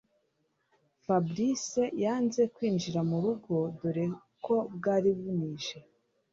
Fabric 1.03 1.63
yanze 2.03 2.41
kwinjira 2.55 2.99
murugo 3.09 3.55
dore 3.79 4.05
ko 4.45 4.55
bwari 4.75 5.09
bunije 5.19 5.77